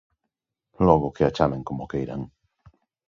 [0.87, 2.21] Logo que a chamen como queiran.